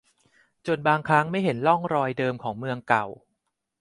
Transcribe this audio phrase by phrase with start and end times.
[0.67, 3.05] จนบางครั้งไม่เห็นร่องรอยเดิมของเมืองเก่า